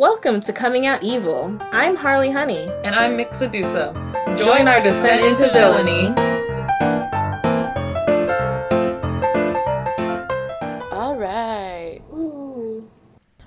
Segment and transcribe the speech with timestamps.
[0.00, 1.58] Welcome to Coming Out Evil.
[1.72, 2.70] I'm Harley Honey.
[2.84, 3.92] And I'm Mx Sedusa.
[4.38, 6.06] Join our descent into villainy.
[10.90, 12.00] All right.
[12.14, 12.88] Ooh.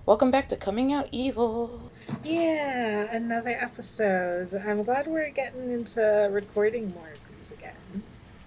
[0.05, 1.89] Welcome back to Coming Out Evil.
[2.24, 4.54] Yeah, another episode.
[4.54, 8.04] I'm glad we're getting into recording more of these again.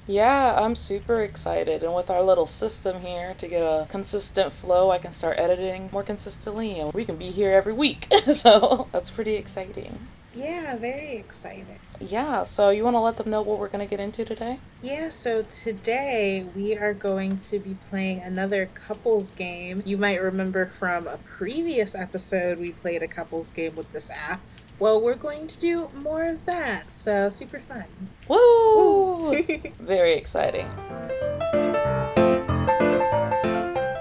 [0.07, 1.83] Yeah, I'm super excited.
[1.83, 5.91] And with our little system here to get a consistent flow, I can start editing
[5.93, 8.07] more consistently and we can be here every week.
[8.33, 9.99] so that's pretty exciting.
[10.33, 11.79] Yeah, very excited.
[11.99, 14.59] Yeah, so you want to let them know what we're going to get into today?
[14.83, 19.83] Yeah, so today we are going to be playing another couples game.
[19.87, 24.43] You might remember from a previous episode, we played a couples game with this app.
[24.79, 27.85] Well, we're going to do more of that, so super fun.
[28.29, 29.35] Woo!
[29.81, 30.69] Very exciting.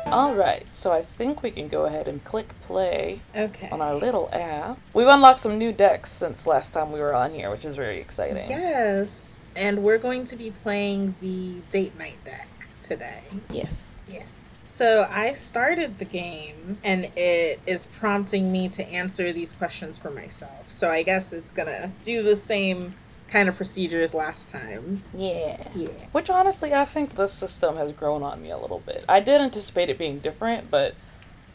[0.07, 3.68] All right, so I think we can go ahead and click play Okay.
[3.70, 4.77] on our little app.
[4.93, 7.99] We've unlocked some new decks since last time we were on here, which is very
[7.99, 8.49] exciting.
[8.49, 12.48] Yes, and we're going to be playing the date night deck
[12.81, 13.23] today.
[13.49, 13.98] Yes.
[14.07, 14.51] Yes.
[14.66, 20.10] So I started the game and it is prompting me to answer these questions for
[20.10, 20.70] myself.
[20.70, 22.96] So I guess it's gonna do the same
[23.27, 25.04] kind of procedures last time.
[25.13, 25.68] Yeah.
[25.76, 25.90] Yeah.
[26.12, 29.05] Which honestly, I think the system has grown on me a little bit.
[29.08, 30.96] I did anticipate it being different, but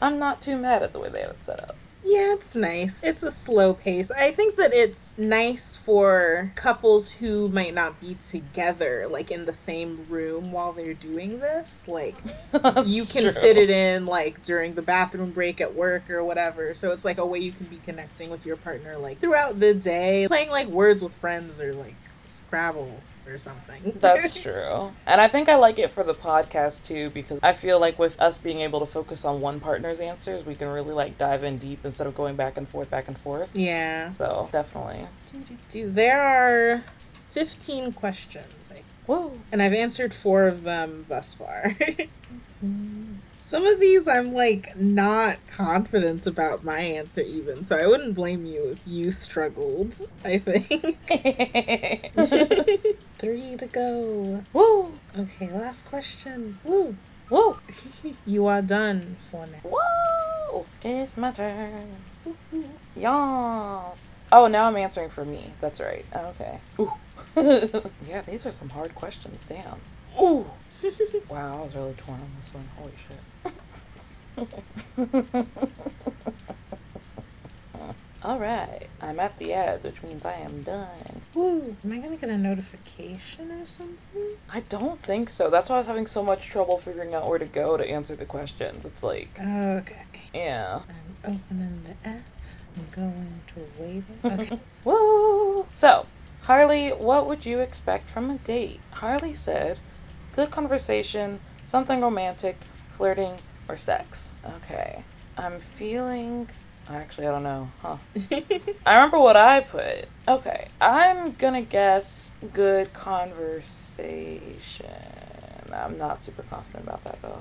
[0.00, 1.76] I'm not too mad at the way they have it set up.
[2.02, 3.02] Yeah, it's nice.
[3.02, 4.10] It's a slow pace.
[4.10, 9.52] I think that it's nice for couples who might not be together, like in the
[9.52, 11.86] same room while they're doing this.
[11.86, 12.16] Like,
[12.84, 13.32] you can True.
[13.32, 16.72] fit it in, like, during the bathroom break at work or whatever.
[16.74, 19.74] So it's like a way you can be connecting with your partner, like, throughout the
[19.74, 23.92] day, playing, like, words with friends or, like, Scrabble or something.
[24.00, 24.92] That's true.
[25.06, 28.20] And I think I like it for the podcast too because I feel like with
[28.20, 31.58] us being able to focus on one partner's answers, we can really like dive in
[31.58, 33.50] deep instead of going back and forth, back and forth.
[33.56, 34.10] yeah.
[34.10, 35.06] So definitely.
[35.68, 36.82] Do there are
[37.30, 39.40] 15 questions, I Woo.
[39.52, 41.74] and I've answered four of them thus far.
[42.62, 43.14] Mm-hmm.
[43.38, 48.44] Some of these I'm like not confident about my answer even, so I wouldn't blame
[48.44, 50.98] you if you struggled, I think.
[53.20, 54.42] Three to go.
[54.54, 54.94] Woo.
[55.14, 56.58] Okay, last question.
[56.64, 56.96] Woo.
[57.28, 57.58] Woo.
[58.26, 59.60] You are done for now.
[59.62, 60.64] Woo.
[60.82, 61.96] It's my turn.
[62.96, 64.14] Yas.
[64.32, 65.52] Oh, now I'm answering for me.
[65.60, 66.06] That's right.
[66.14, 66.60] Oh, okay.
[66.78, 66.94] Ooh.
[68.08, 69.44] yeah, these are some hard questions.
[69.46, 69.80] Damn.
[70.18, 70.46] Ooh.
[71.28, 72.70] Wow, I was really torn on this one.
[72.78, 72.94] Holy
[75.36, 76.56] shit.
[78.22, 81.22] All right, I'm at the ads, which means I am done.
[81.34, 81.74] Woo.
[81.82, 84.36] Am I gonna get a notification or something?
[84.52, 85.48] I don't think so.
[85.48, 88.14] That's why I was having so much trouble figuring out where to go to answer
[88.14, 88.84] the questions.
[88.84, 90.02] It's like, Okay.
[90.34, 90.80] yeah.
[91.24, 92.20] I'm opening the app.
[92.76, 94.40] I'm going to wait it.
[94.40, 94.60] Okay.
[94.84, 95.66] Woo!
[95.72, 96.06] So,
[96.42, 98.80] Harley, what would you expect from a date?
[98.92, 99.78] Harley said,
[100.36, 102.58] good conversation, something romantic,
[102.94, 103.36] flirting,
[103.68, 104.34] or sex.
[104.44, 105.04] Okay.
[105.38, 106.48] I'm feeling.
[106.90, 107.70] Actually, I don't know.
[107.82, 107.98] Huh.
[108.86, 110.08] I remember what I put.
[110.26, 110.68] Okay.
[110.80, 114.86] I'm gonna guess good conversation.
[115.72, 117.40] I'm not super confident about that though.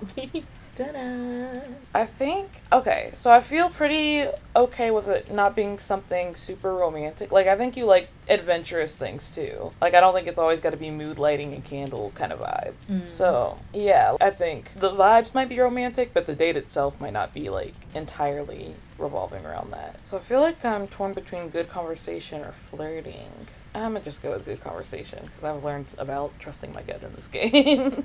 [0.75, 1.61] Ta-da.
[1.93, 7.31] I think okay, so I feel pretty okay with it not being something super romantic.
[7.31, 9.73] Like I think you like adventurous things too.
[9.81, 12.39] Like I don't think it's always got to be mood lighting and candle kind of
[12.39, 12.73] vibe.
[12.89, 13.09] Mm.
[13.09, 17.33] So yeah, I think the vibes might be romantic, but the date itself might not
[17.33, 19.99] be like entirely revolving around that.
[20.05, 23.47] So I feel like I'm torn between good conversation or flirting.
[23.73, 27.13] I'm gonna just go with good conversation because I've learned about trusting my gut in
[27.13, 28.03] this game.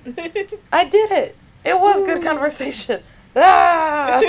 [0.72, 1.37] I did it.
[1.65, 3.03] It was good conversation.
[3.37, 4.21] Ah!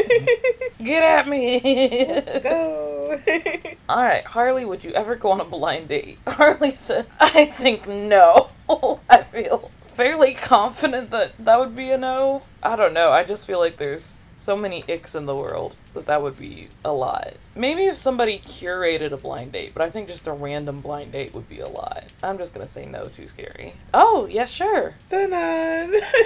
[0.83, 1.59] Get at me.
[2.07, 2.95] Let's go.
[3.89, 6.19] All right, Harley, would you ever go on a blind date?
[6.27, 8.49] Harley said, I think no.
[8.67, 12.43] I feel fairly confident that that would be a no.
[12.63, 13.11] I don't know.
[13.11, 16.67] I just feel like there's so many icks in the world that that would be
[16.83, 17.35] a lot.
[17.55, 21.33] Maybe if somebody curated a blind date, but I think just a random blind date
[21.33, 22.05] would be a lot.
[22.21, 23.73] I'm just gonna say no, too scary.
[23.93, 24.95] Oh, yeah, sure.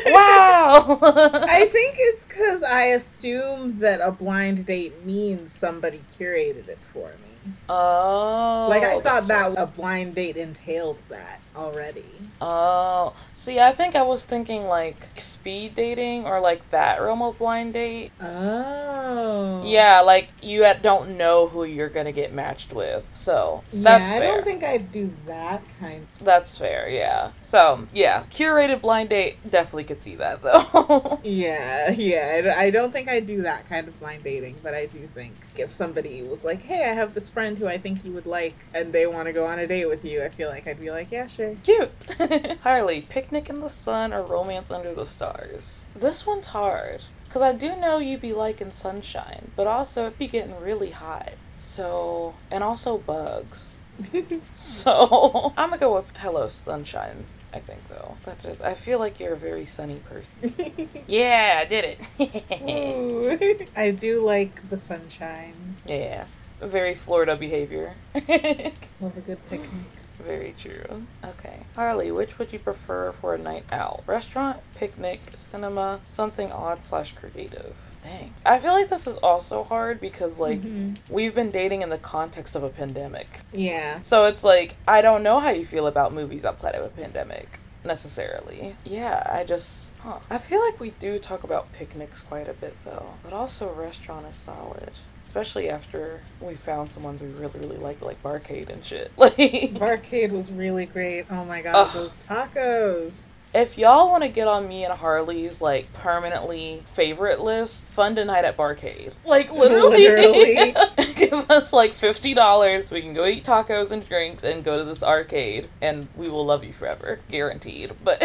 [0.06, 1.00] Wow!
[1.02, 7.10] I think it's because I assume that a blind date means somebody curated it for
[7.24, 7.30] me.
[7.68, 8.68] Oh.
[8.70, 9.58] Like I thought that right.
[9.58, 12.06] a blind date entailed that already.
[12.42, 13.14] Oh.
[13.34, 17.74] See, I think I was thinking like speed dating or like that realm of blind
[17.74, 17.99] date.
[18.22, 18.90] Oh.
[19.10, 19.64] Oh.
[19.66, 24.20] Yeah, like you don't know who you're gonna get matched with, so that's yeah, I
[24.20, 24.36] fair.
[24.36, 26.06] don't think I'd do that kind.
[26.22, 27.32] That's fair, yeah.
[27.42, 31.20] So yeah, curated blind date definitely could see that though.
[31.30, 32.54] Yeah, yeah.
[32.58, 35.34] I, I don't think I'd do that kind of blind dating, but I do think
[35.58, 38.56] if somebody was like, "Hey, I have this friend who I think you would like,"
[38.74, 40.92] and they want to go on a date with you, I feel like I'd be
[40.92, 41.92] like, "Yeah, sure." Cute.
[42.64, 45.86] Harley, picnic in the sun or romance under the stars?
[45.96, 47.02] This one's hard.
[47.30, 51.34] Because I do know you be liking sunshine, but also it be getting really hot.
[51.54, 53.78] So, and also bugs.
[54.56, 57.26] So, I'm gonna go with hello sunshine.
[57.54, 60.88] I think though, that just I feel like you're a very sunny person.
[61.08, 63.70] Yeah, I did it.
[63.76, 65.78] I do like the sunshine.
[65.86, 66.26] yeah,
[66.62, 67.96] very Florida behavior.
[68.16, 69.70] Love a good picnic.
[70.20, 71.06] Very true.
[71.24, 71.62] Okay.
[71.76, 74.04] Harley, which would you prefer for a night out?
[74.06, 77.76] Restaurant, picnic, cinema, something odd slash creative?
[78.04, 78.34] Dang.
[78.46, 80.98] I feel like this is also hard because, like, Mhm.
[81.10, 83.42] we've been dating in the context of a pandemic.
[83.54, 84.02] Yeah.
[84.02, 87.60] So it's like, I don't know how you feel about movies outside of a pandemic
[87.84, 88.76] necessarily.
[88.84, 89.88] Yeah, I just.
[90.00, 90.20] Huh.
[90.30, 94.26] I feel like we do talk about picnics quite a bit though, but also restaurant
[94.28, 94.92] is solid.
[95.30, 99.12] Especially after we found some ones we really, really liked, like Barcade and shit.
[99.20, 101.26] Like, Barcade was really great.
[101.30, 101.94] Oh my god, Ugh.
[101.94, 103.30] those tacos.
[103.54, 108.26] If y'all want to get on me and Harley's like permanently favorite list, fund a
[108.26, 109.14] night at Barcade.
[109.26, 110.76] Like literally, Literally.
[111.16, 112.92] give us like fifty dollars.
[112.92, 116.46] We can go eat tacos and drinks and go to this arcade, and we will
[116.46, 117.92] love you forever, guaranteed.
[118.04, 118.20] But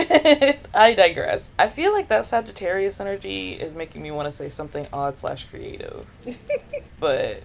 [0.74, 1.50] I digress.
[1.58, 5.44] I feel like that Sagittarius energy is making me want to say something odd slash
[5.46, 6.08] creative,
[7.00, 7.42] but.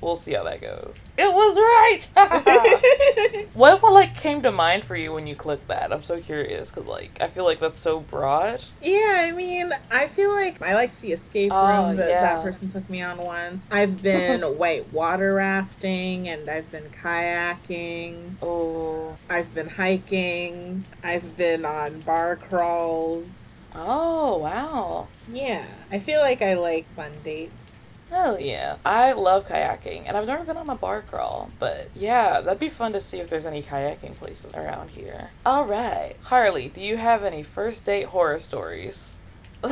[0.00, 1.10] We'll see how that goes.
[1.18, 3.46] It was right.
[3.54, 5.92] what like came to mind for you when you clicked that?
[5.92, 8.64] I'm so curious because like I feel like that's so broad.
[8.82, 12.20] Yeah, I mean, I feel like I like the escape oh, room Oh, that yeah.
[12.20, 13.66] that person took me on once.
[13.70, 18.34] I've been white water rafting and I've been kayaking.
[18.42, 20.84] Oh, I've been hiking.
[21.02, 23.68] I've been on bar crawls.
[23.74, 25.08] oh wow.
[25.30, 27.87] Yeah, I feel like I like fun dates.
[28.10, 28.76] Hell yeah.
[28.84, 32.70] I love kayaking, and I've never been on a bar crawl, but yeah, that'd be
[32.70, 35.30] fun to see if there's any kayaking places around here.
[35.44, 36.16] Alright.
[36.24, 39.14] Harley, do you have any first date horror stories?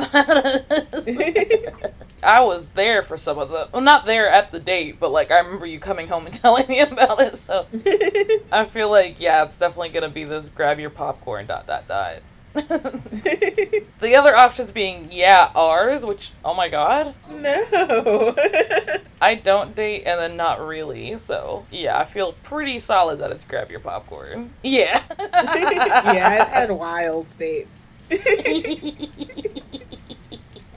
[2.23, 3.69] I was there for some of them.
[3.71, 6.67] Well, not there at the date, but like I remember you coming home and telling
[6.67, 7.65] me about it, so
[8.51, 12.17] I feel like, yeah, it's definitely gonna be this grab your popcorn, dot, dot, dot.
[13.99, 17.13] the other options being, yeah, ours, which, oh my god.
[17.29, 18.35] no.
[19.21, 23.45] I don't date and then not really, so yeah, I feel pretty solid that it's
[23.45, 24.51] grab your popcorn.
[24.63, 25.03] Yeah.
[25.19, 27.95] yeah, I've had wild dates.
[28.09, 29.23] It's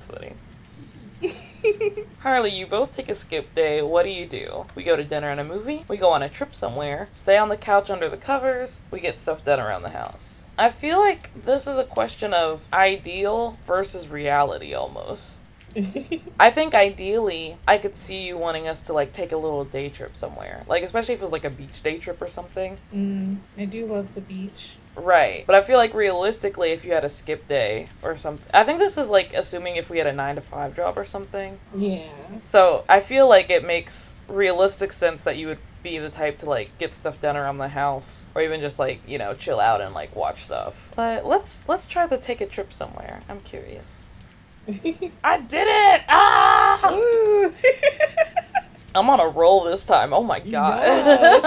[0.07, 0.35] funny.
[2.21, 3.81] Harley, you both take a skip day.
[3.81, 4.67] What do you do?
[4.75, 7.49] We go to dinner and a movie, we go on a trip somewhere, stay on
[7.49, 10.40] the couch under the covers, we get stuff done around the house.
[10.59, 15.39] I feel like this is a question of ideal versus reality almost.
[16.41, 19.89] I think ideally, I could see you wanting us to like take a little day
[19.89, 20.65] trip somewhere.
[20.67, 22.79] Like, especially if it was like a beach day trip or something.
[22.95, 24.77] mm, I do love the beach.
[24.97, 25.45] Right.
[25.47, 28.81] But I feel like realistically, if you had a skip day or something, I think
[28.81, 31.59] this is like assuming if we had a nine to five job or something.
[31.75, 32.03] Yeah.
[32.45, 36.47] So I feel like it makes realistic sense that you would be the type to
[36.47, 39.81] like get stuff done around the house or even just like you know chill out
[39.81, 40.91] and like watch stuff.
[40.97, 43.23] But let's let's try to take a trip somewhere.
[43.29, 44.19] I'm curious.
[45.25, 46.03] I did it!
[46.09, 47.51] Ah.
[48.95, 51.43] i'm on a roll this time oh my god Yes.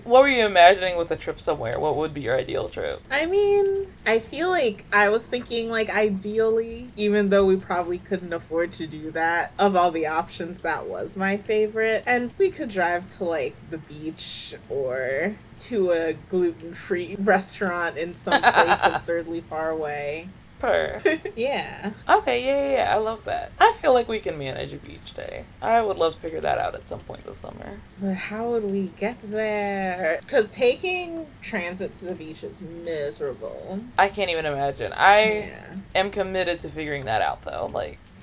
[0.04, 3.26] what were you imagining with a trip somewhere what would be your ideal trip I
[3.26, 8.72] mean, I feel like I was thinking, like, ideally, even though we probably couldn't afford
[8.74, 12.04] to do that, of all the options, that was my favorite.
[12.06, 18.14] And we could drive to, like, the beach or to a gluten free restaurant in
[18.14, 20.28] some place absurdly far away.
[20.60, 21.00] Per
[21.36, 21.92] Yeah.
[22.08, 25.14] okay yeah, yeah yeah i love that i feel like we can manage a beach
[25.14, 28.50] day i would love to figure that out at some point this summer But how
[28.50, 30.18] would we get there?
[30.20, 33.80] Because taking transit to the beach is miserable.
[33.98, 35.74] i can't even imagine i Yeah.
[35.94, 37.66] am committed to figuring that out though.
[37.72, 37.98] Like,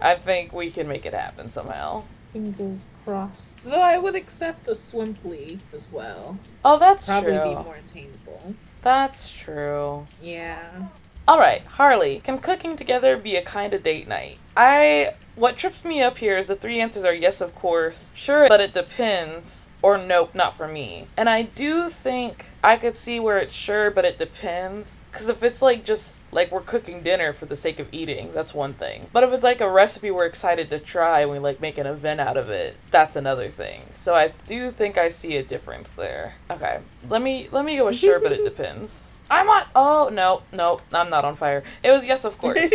[0.00, 2.04] I think we can make it happen somehow.
[2.32, 3.64] Fingers crossed.
[3.64, 6.38] Though I would accept a Swimply as well.
[6.64, 7.48] Oh, that's Probably true.
[7.48, 8.54] be more attainable.
[8.82, 10.06] That's true.
[10.22, 10.88] Yeah.
[11.30, 14.38] All right, Harley, can cooking together be a kind of date night?
[14.56, 18.48] I what trips me up here is the three answers are yes, of course, sure,
[18.48, 21.06] but it depends, or nope, not for me.
[21.16, 24.96] And I do think I could see where it's sure, but it depends.
[25.12, 28.52] Because if it's like just like we're cooking dinner for the sake of eating, that's
[28.52, 29.06] one thing.
[29.12, 31.86] But if it's like a recipe we're excited to try and we like make an
[31.86, 33.84] event out of it, that's another thing.
[33.94, 36.34] So I do think I see a difference there.
[36.50, 36.80] Okay.
[37.08, 39.09] Let me let me go with sure, but it depends.
[39.30, 41.62] I'm on oh no, no, I'm not on fire.
[41.82, 42.58] It was yes of course.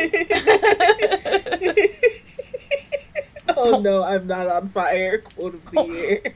[3.57, 5.17] oh no, I'm not on fire.
[5.19, 6.21] Quote of the year.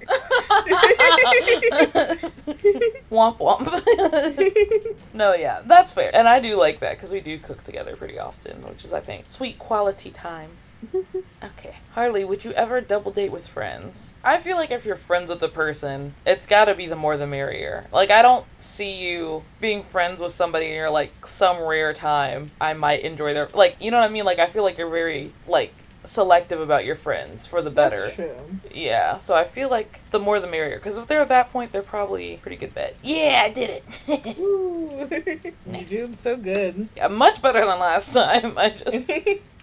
[3.09, 4.95] womp womp.
[5.13, 6.11] no, yeah, that's fair.
[6.13, 8.99] And I do like that because we do cook together pretty often, which is, I
[8.99, 10.51] think, sweet quality time.
[11.43, 11.75] okay.
[11.93, 14.13] Harley, would you ever double date with friends?
[14.23, 17.27] I feel like if you're friends with the person, it's gotta be the more the
[17.27, 17.85] merrier.
[17.91, 22.73] Like, I don't see you being friends with somebody or like some rare time I
[22.73, 23.49] might enjoy their.
[23.53, 24.25] Like, you know what I mean?
[24.25, 25.73] Like, I feel like you're very, like,
[26.05, 27.99] selective about your friends for the better.
[28.05, 28.35] That's true.
[28.73, 30.77] Yeah, so I feel like the more the merrier.
[30.77, 32.95] Because if they're at that point, they're probably pretty good bet.
[33.03, 34.37] Yeah, I did it.
[34.39, 35.09] Ooh.
[35.65, 35.91] Nice.
[35.91, 36.87] You're doing so good.
[36.97, 38.57] yeah, much better than last time.
[38.57, 39.09] I just.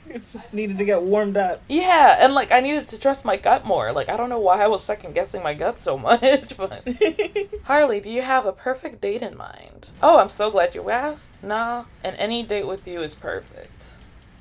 [0.32, 1.62] Just needed to get warmed up.
[1.68, 3.92] Yeah, and like I needed to trust my gut more.
[3.92, 6.88] Like I don't know why I was second guessing my gut so much, but
[7.64, 9.90] Harley, do you have a perfect date in mind?
[10.02, 11.42] Oh, I'm so glad you asked.
[11.42, 13.98] Nah, and any date with you is perfect.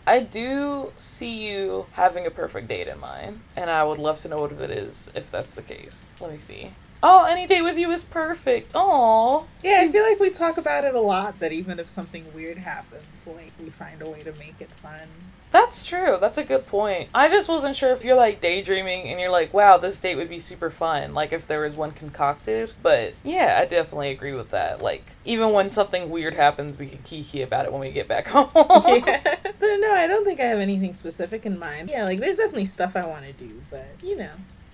[0.07, 4.27] I do see you having a perfect date in mind, and I would love to
[4.27, 6.12] know what it is if that's the case.
[6.22, 6.74] Let me see.
[7.01, 8.72] Oh, any date with you is perfect.
[8.74, 12.25] Oh, Yeah, I feel like we talk about it a lot that even if something
[12.34, 15.07] weird happens, like we find a way to make it fun.
[15.55, 16.17] That's true.
[16.19, 17.07] That's a good point.
[17.15, 20.27] I just wasn't sure if you're like daydreaming and you're like, wow, this date would
[20.29, 21.13] be super fun.
[21.13, 22.74] Like if there was one concocted.
[22.83, 24.81] But yeah, I definitely agree with that.
[24.81, 28.27] Like even when something weird happens, we can kiki about it when we get back
[28.35, 28.50] home.
[28.53, 29.21] yeah.
[29.43, 31.89] But no, I don't think I have anything specific in mind.
[31.89, 34.31] Yeah, like there's definitely stuff I want to do, but you know,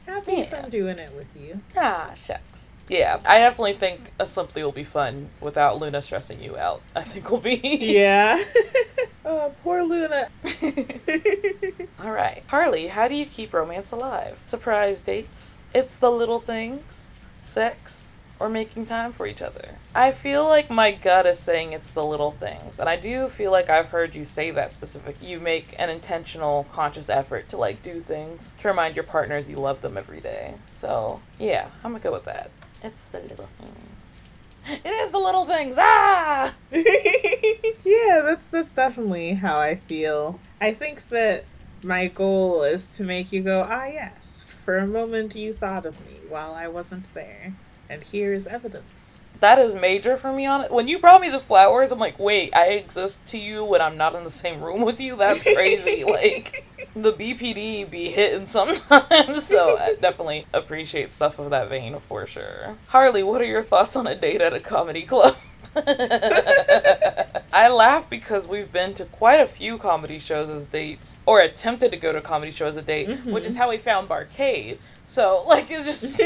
[0.07, 0.63] happy if Yeah.
[0.63, 1.61] I'm doing it with you.
[1.77, 2.70] Ah, shucks.
[2.91, 6.81] Yeah, I definitely think a Swimply will be fun without Luna stressing you out.
[6.93, 7.61] I think will be.
[7.63, 8.37] Yeah.
[9.25, 10.27] oh, poor Luna.
[12.03, 12.43] All right.
[12.47, 14.37] Harley, how do you keep romance alive?
[14.45, 15.61] Surprise dates?
[15.73, 17.05] It's the little things?
[17.41, 18.11] Sex?
[18.41, 19.75] Or making time for each other?
[19.95, 22.77] I feel like my gut is saying it's the little things.
[22.77, 25.15] And I do feel like I've heard you say that specific.
[25.21, 29.55] You make an intentional, conscious effort to like do things to remind your partners you
[29.55, 30.55] love them every day.
[30.69, 32.51] So, yeah, I'm gonna go with that.
[32.83, 34.81] It's the little things.
[34.85, 35.75] It is the little things.
[35.79, 36.53] Ah!
[36.71, 40.39] yeah, that's that's definitely how I feel.
[40.59, 41.45] I think that
[41.83, 45.99] my goal is to make you go, ah yes, for a moment you thought of
[46.05, 47.53] me while I wasn't there.
[47.89, 49.25] And here is evidence.
[49.41, 50.71] That is major for me on it.
[50.71, 53.97] When you brought me the flowers, I'm like, wait, I exist to you when I'm
[53.97, 55.15] not in the same room with you?
[55.15, 56.03] That's crazy.
[56.07, 56.63] like,
[56.95, 59.43] the BPD be hitting sometimes.
[59.47, 62.77] so I definitely appreciate stuff of that vein for sure.
[62.89, 65.35] Harley, what are your thoughts on a date at a comedy club?
[65.75, 71.89] I laugh because we've been to quite a few comedy shows as dates, or attempted
[71.91, 73.61] to go to comedy shows as a date, which is mm-hmm.
[73.61, 74.77] how we found Barcade.
[75.07, 76.21] So, like, it's just.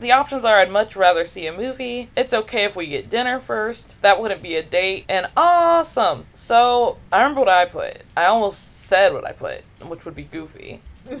[0.00, 2.10] The options are I'd much rather see a movie.
[2.16, 4.00] It's okay if we get dinner first.
[4.02, 5.04] That wouldn't be a date.
[5.08, 6.26] And awesome.
[6.34, 8.02] So I remember what I put.
[8.16, 10.80] I almost said what I put, which would be goofy.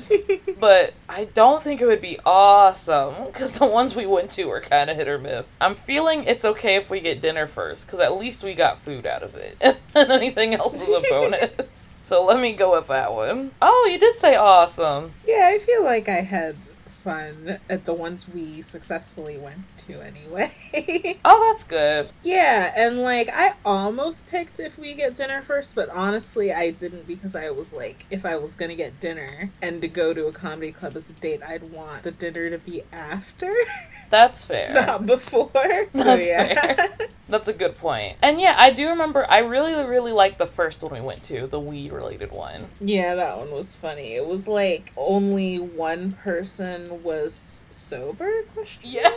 [0.58, 4.62] But I don't think it would be awesome because the ones we went to were
[4.62, 5.54] kind of hit or miss.
[5.60, 9.04] I'm feeling it's okay if we get dinner first because at least we got food
[9.04, 9.58] out of it.
[9.94, 11.92] and anything else is a bonus.
[12.00, 13.50] so let me go with that one.
[13.60, 15.12] Oh, you did say awesome.
[15.26, 16.56] yeah, I feel like I had
[17.04, 20.50] fun at the ones we successfully went to anyway.
[21.26, 22.10] Oh, that's good.
[22.22, 27.06] yeah, and like I almost picked if we get dinner first, but honestly I didn't
[27.06, 30.32] because I was like, if I was gonna get dinner and to go to a
[30.32, 33.54] comedy club as a date, I'd want the dinner to be after,
[34.10, 34.72] That's fair.
[34.86, 35.50] not before.
[35.92, 36.74] So That's yeah.
[36.74, 36.88] fair.
[37.28, 38.16] That's a good point.
[38.22, 41.46] And yeah, I do remember I really, really liked the first one we went to,
[41.46, 42.66] the weed related one.
[42.80, 44.14] Yeah, that one was funny.
[44.14, 48.42] It was like only one person was sober?
[48.54, 49.10] Question Yeah.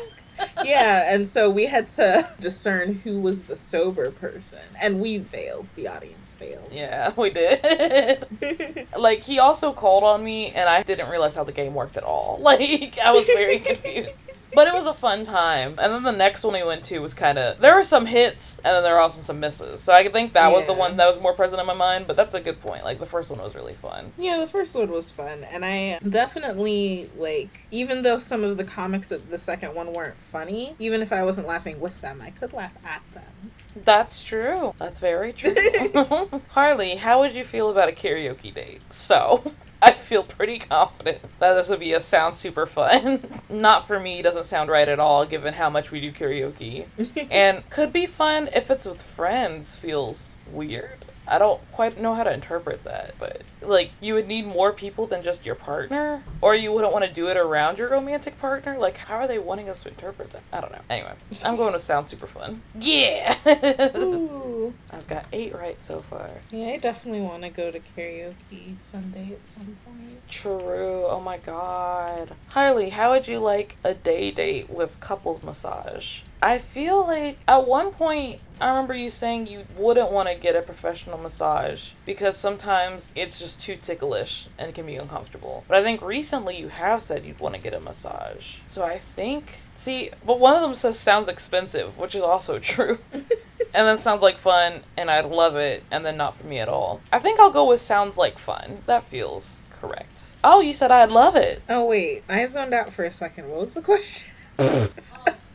[0.63, 5.67] yeah, and so we had to discern who was the sober person, and we failed.
[5.69, 6.69] The audience failed.
[6.71, 8.87] Yeah, we did.
[8.97, 12.03] like he also called on me and I didn't realize how the game worked at
[12.03, 12.39] all.
[12.47, 14.15] Like I was very confused.
[14.53, 15.75] But it was a fun time.
[15.77, 18.57] And then the next one we went to was kind of there were some hits
[18.59, 19.81] and then there were also some misses.
[19.81, 22.15] So I think that was the one that was more present in my mind, but
[22.15, 22.83] that's a good point.
[22.83, 24.11] Like the first one was really fun.
[24.17, 27.67] Yeah, the first one was fun, and I definitely like.
[27.71, 31.23] Even though some of the comics at the second one weren't funny, even if I
[31.23, 33.51] wasn't laughing with them, I could laugh at them.
[33.83, 34.73] That's true.
[34.79, 35.53] That's very true.
[36.49, 38.81] Harley, how would you feel about a karaoke date?
[38.89, 43.41] So, I feel pretty confident that this would be a sound super fun.
[43.49, 46.85] Not for me doesn't sound right at all given how much we do karaoke.
[47.31, 51.05] and could be fun if it's with friends feels weird.
[51.27, 55.05] I don't quite know how to interpret that, but like you would need more people
[55.07, 58.77] than just your partner, or you wouldn't want to do it around your romantic partner.
[58.77, 60.43] Like, how are they wanting us to interpret that?
[60.53, 60.81] I don't know.
[60.89, 61.13] Anyway,
[61.45, 62.61] I'm going to sound super fun.
[62.79, 63.35] Yeah.
[64.91, 66.29] I've got eight right so far.
[66.51, 70.27] Yeah, I definitely want to go to karaoke Sunday at some point.
[70.29, 71.05] True.
[71.07, 72.31] Oh my god.
[72.49, 76.21] Harley, how would you like a day date with couples massage?
[76.41, 80.55] I feel like at one point I remember you saying you wouldn't want to get
[80.55, 85.63] a professional massage because sometimes it's just too ticklish and can be uncomfortable.
[85.67, 88.57] But I think recently you have said you'd want to get a massage.
[88.67, 92.99] So I think see, but one of them says sounds expensive, which is also true.
[93.77, 96.67] and then sounds like fun and I'd love it and then not for me at
[96.67, 96.99] all.
[97.13, 98.79] I think I'll go with sounds like fun.
[98.87, 100.23] That feels correct.
[100.43, 101.61] Oh, you said I'd love it.
[101.69, 103.49] Oh wait, I zoned out for a second.
[103.49, 104.31] What was the question?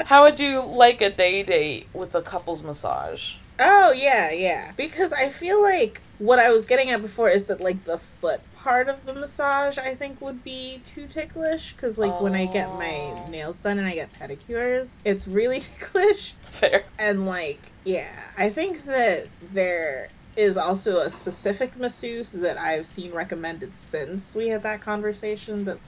[0.07, 3.37] How would you like a day date with a couples massage?
[3.59, 4.73] Oh yeah, yeah.
[4.77, 8.41] Because I feel like what I was getting at before is that like the foot
[8.57, 12.69] part of the massage I think would be too ticklish because like when I get
[12.75, 13.27] my Oh.
[13.29, 16.85] nails done and I get pedicures, it's really ticklish Fair.
[16.99, 23.13] and like yeah, I think that there is also a specific masseuse that I've seen
[23.13, 25.79] recommended since we had that conversation that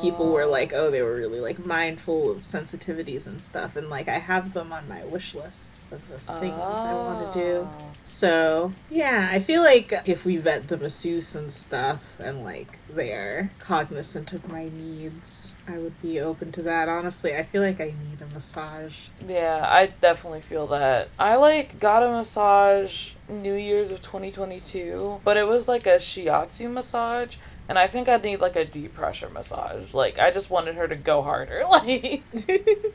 [0.00, 3.88] people were like, oh, oh they were really like mindful of sensitivities and stuff, and
[3.88, 7.68] like I have them on my wish list of things I want to do.
[7.70, 7.90] Oh.
[8.02, 13.50] So yeah, I feel like if we vet the masseuse and stuff, and like they're
[13.58, 16.88] cognizant of my needs, I would be open to that.
[16.88, 19.08] Honestly, I feel like I need a massage.
[19.26, 21.08] Yeah, I definitely feel that.
[21.18, 26.70] I like got a massage New Year's of 2022, but it was like a shiatsu
[26.70, 27.36] massage.
[27.66, 29.94] And I think I'd need like a deep pressure massage.
[29.94, 31.64] Like I just wanted her to go harder.
[31.70, 32.22] Like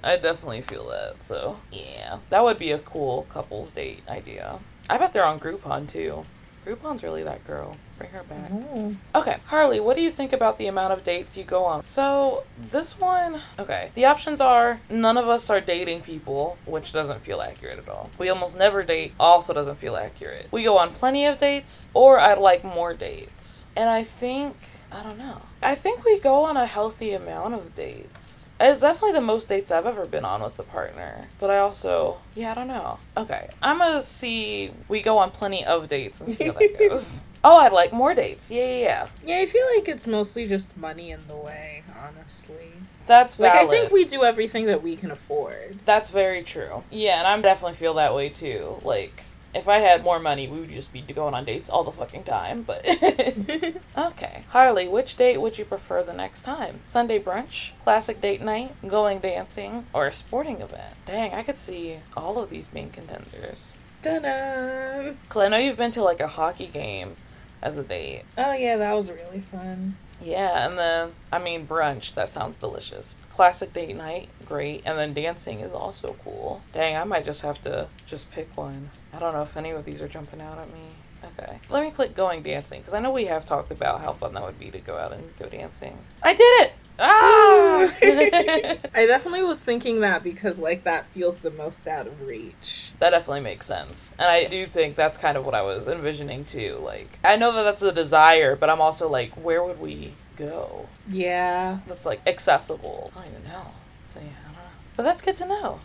[0.04, 1.24] I definitely feel that.
[1.24, 4.60] So yeah, that would be a cool couples date idea.
[4.90, 6.26] I bet they're on Groupon too.
[6.66, 7.78] Groupon's really that girl.
[8.00, 8.50] Bring her back.
[8.52, 8.96] Oh.
[9.14, 11.84] Okay, Harley, what do you think about the amount of dates you go on?
[11.84, 17.22] So, this one, okay, the options are none of us are dating people, which doesn't
[17.24, 18.10] feel accurate at all.
[18.18, 20.48] We almost never date, also doesn't feel accurate.
[20.50, 23.66] We go on plenty of dates, or I'd like more dates.
[23.76, 24.56] And I think,
[24.94, 28.29] I don't know, I think we go on a healthy amount of dates.
[28.60, 31.28] It's definitely the most dates I've ever been on with a partner.
[31.40, 33.00] But I also, yeah, I don't know.
[33.16, 37.24] Okay, I'm gonna see, we go on plenty of dates and see how that goes.
[37.44, 38.52] Oh, I'd like more dates.
[38.52, 39.08] Yeah, yeah, yeah.
[39.26, 42.74] Yeah, I feel like it's mostly just money in the way, honestly.
[43.08, 43.54] That's Like.
[43.54, 45.80] I think we do everything that we can afford.
[45.86, 46.84] That's very true.
[46.92, 48.82] Yeah, and I definitely feel that way too.
[48.84, 51.92] Like, if I had more money, we would just be going on dates all the
[51.92, 52.64] fucking time.
[52.64, 52.86] But
[53.98, 56.82] okay, Harley, which date would you prefer the next time?
[56.86, 60.96] Sunday brunch, classic date night, going dancing, or a sporting event?
[61.06, 63.74] Dang, I could see all of these being contenders.
[64.02, 65.14] Ta-da!
[65.28, 67.16] Cause I know you've been to like a hockey game
[67.62, 68.24] as a date.
[68.38, 69.98] Oh yeah, that was really fun.
[70.22, 73.16] Yeah, and then I mean brunch, that sounds delicious.
[73.40, 74.82] Classic date night, great.
[74.84, 76.62] And then dancing is also cool.
[76.74, 78.90] Dang, I might just have to just pick one.
[79.14, 80.82] I don't know if any of these are jumping out at me.
[81.24, 81.58] Okay.
[81.70, 84.44] Let me click going dancing because I know we have talked about how fun that
[84.44, 86.00] would be to go out and go dancing.
[86.22, 86.74] I did it!
[87.00, 87.94] Ah!
[88.94, 92.92] I definitely was thinking that because like that feels the most out of reach.
[93.00, 94.14] that definitely makes sense.
[94.20, 96.82] And I do think that's kind of what I was envisioning too.
[96.84, 100.88] Like, I know that that's a desire, but I'm also like, where would we go?
[101.08, 101.80] Yeah.
[101.88, 103.12] that's like accessible.
[103.16, 103.68] I don't even know.
[104.06, 104.70] So yeah, I don't know.
[104.96, 105.80] But that's good to know.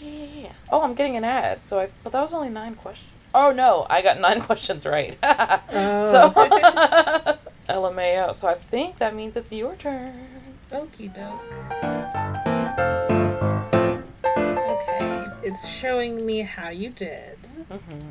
[0.00, 0.52] Yeah.
[0.70, 1.66] Oh, I'm getting an ad.
[1.66, 3.12] So I but that was only nine questions.
[3.34, 5.16] Oh no, I got nine questions right.
[5.72, 7.36] Oh.
[7.68, 8.34] So LMAO.
[8.34, 10.26] So I think that means it's your turn.
[10.72, 11.40] Okie doke.
[14.74, 17.38] Okay, it's showing me how you did.
[17.68, 18.08] hmm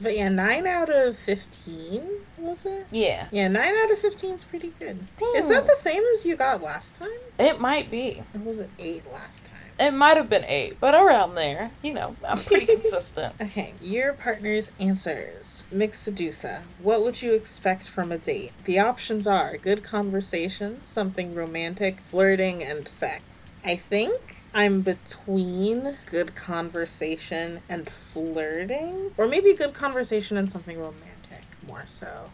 [0.00, 2.02] But yeah, 9 out of 15,
[2.38, 2.86] was it?
[2.90, 3.28] Yeah.
[3.30, 5.06] Yeah, 9 out of 15 is pretty good.
[5.36, 7.08] Is that the same as you got last time?
[7.38, 8.22] It might be.
[8.34, 9.64] Or was it 8 last time?
[9.78, 11.72] It might have been eight, but around there.
[11.82, 13.34] You know, I'm pretty consistent.
[13.40, 15.66] Okay, your partner's answers.
[15.74, 16.62] Mx Sedusa.
[16.80, 18.52] What would you expect from a date?
[18.64, 23.56] The options are good conversation, something romantic, flirting, and sex.
[23.64, 31.42] I think I'm between good conversation and flirting, or maybe good conversation and something romantic
[31.66, 32.30] more so.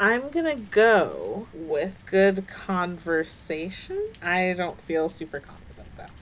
[0.00, 4.08] I'm gonna go with good conversation.
[4.20, 5.61] I don't feel super confident.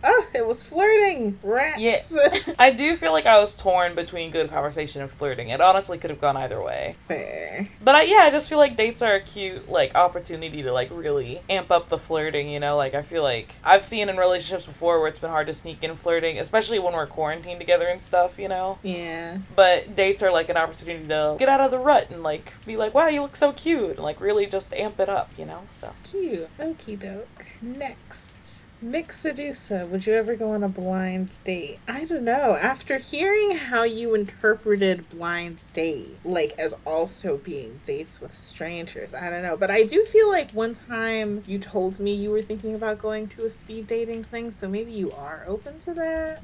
[0.02, 1.38] Oh, it was flirting.
[1.42, 1.78] Rats.
[1.80, 2.54] Yeah.
[2.58, 5.48] I do feel like I was torn between good conversation and flirting.
[5.48, 6.96] It honestly could have gone either way.
[7.06, 7.68] Fair.
[7.82, 10.88] But I, yeah, I just feel like dates are a cute like opportunity to like
[10.90, 12.48] really amp up the flirting.
[12.48, 15.46] You know, like I feel like I've seen in relationships before where it's been hard
[15.48, 18.38] to sneak in flirting, especially when we're quarantined together and stuff.
[18.38, 18.78] You know.
[18.82, 19.38] Yeah.
[19.54, 22.76] But dates are like an opportunity to get out of the rut and like be
[22.76, 25.30] like, wow, you look so cute, and like really just amp it up.
[25.36, 25.62] You know.
[25.70, 25.92] So.
[26.04, 26.48] Cute.
[26.58, 27.46] Okie doke.
[27.60, 28.60] Next.
[28.83, 31.79] Mx Sedusa, would you ever go on a blind date?
[31.87, 32.57] I don't know.
[32.57, 39.29] After hearing how you interpreted blind date, like as also being dates with strangers, I
[39.29, 39.59] don't know.
[39.59, 43.29] But I do feel like one time you told me you were thinking about going
[43.29, 46.40] to a speed dating thing, so maybe you are open to that.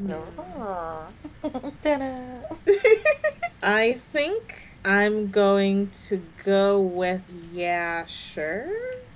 [1.83, 2.43] Ta-da.
[3.63, 8.69] I think I'm going to go with yeah, sure.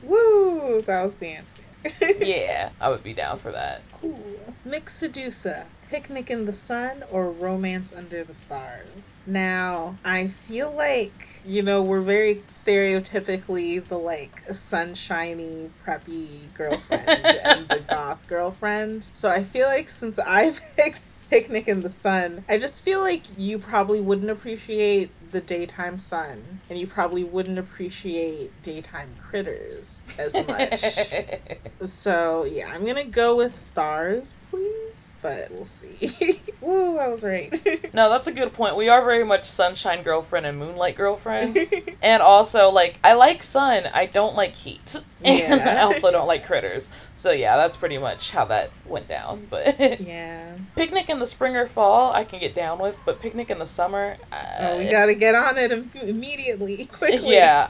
[0.03, 0.81] Woo!
[0.81, 1.63] That was the answer.
[2.21, 3.83] yeah, I would be down for that.
[3.93, 4.55] Cool.
[4.67, 5.67] Mx Sedusa.
[5.91, 9.25] Picnic in the Sun or Romance Under the Stars.
[9.27, 17.69] Now, I feel like, you know, we're very stereotypically the like sunshiny, preppy girlfriend and
[17.69, 19.11] the goth girlfriend.
[19.13, 23.25] So I feel like since I picked Picnic in the Sun, I just feel like
[23.37, 30.35] you probably wouldn't appreciate the daytime sun and you probably wouldn't appreciate daytime critters as
[30.47, 30.81] much.
[31.89, 35.13] so yeah, I'm gonna go with stars, please.
[35.23, 36.41] But we'll see.
[36.61, 37.51] Woo, I was right.
[37.93, 38.77] No, that's a good point.
[38.77, 41.59] We are very much sunshine girlfriend and moonlight girlfriend.
[42.03, 45.03] and also, like, I like sun, I don't like heat.
[45.25, 46.89] And I also don't like critters.
[47.17, 49.47] So yeah, that's pretty much how that went down.
[49.51, 50.57] But yeah.
[50.77, 53.67] picnic in the spring or fall, I can get down with, but picnic in the
[53.67, 57.35] summer, uh, Oh, we gotta get on it im- immediately, quickly.
[57.35, 57.69] Yeah.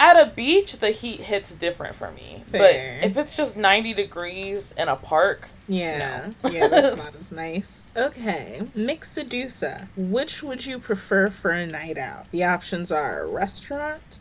[0.00, 2.42] At a beach, the heat hits different for me.
[2.46, 2.98] Fair.
[3.00, 6.30] But if it's just 90 degrees in a park, Yeah.
[6.50, 7.86] Yeah, that's not as nice.
[7.96, 8.62] Okay.
[8.76, 9.88] Mx Sedusa.
[9.96, 12.30] Which would you prefer for a night out?
[12.30, 14.18] The options are restaurant,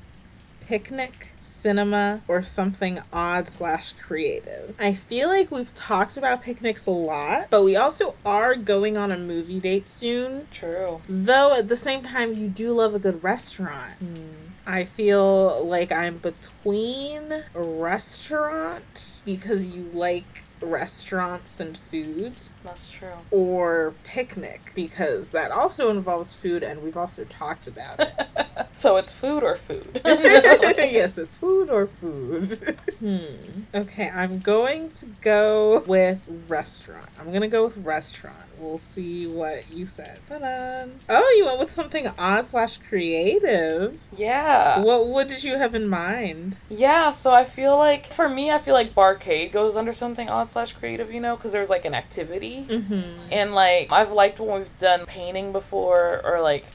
[0.68, 4.76] picnic, cinema, or something odd slash creative.
[4.78, 9.12] I feel like we've talked about picnics a lot, but we also are going on
[9.12, 10.48] a movie date soon.
[10.52, 11.02] true.
[11.08, 13.94] Though at the same time, you do love a good restaurant.
[14.00, 14.48] Hmm.
[14.66, 23.10] I feel like I'm between a restaurant because you like restaurants and food That's true.
[23.32, 28.13] or picnic because that also involves food and we've also talked about it.
[28.78, 30.02] So it's food or food.
[30.06, 32.78] yes, it's food or food.
[33.00, 33.63] hmm.
[33.74, 37.10] Okay, I'm going to go with restaurant.
[37.20, 38.38] I'm going to go with restaurant.
[38.60, 40.20] We'll see what you said.
[40.30, 40.86] Ta-da.
[41.10, 44.04] Oh, you went with something odd slash creative.
[44.15, 44.80] yeah.
[44.80, 46.60] What what did you have in mind?
[46.70, 50.47] Yeah, so I feel like, for me, I feel like Barcade goes under something odd
[50.50, 52.66] slash creative, you know, because there's like an activity.
[52.68, 53.30] Mm-hmm.
[53.32, 56.66] And like, I've liked when we've done painting before, or like,